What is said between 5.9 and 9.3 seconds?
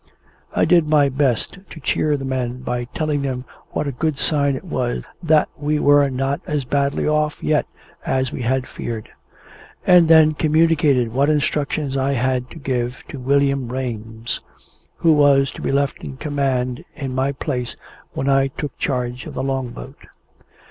not as badly off yet as we had feared;